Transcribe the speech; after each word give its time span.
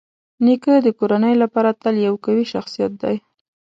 نیکه 0.45 0.73
د 0.85 0.87
کورنۍ 0.99 1.35
لپاره 1.43 1.77
تل 1.81 1.95
یو 2.07 2.13
قوي 2.25 2.45
شخصيت 2.53 2.91
دی. 3.03 3.15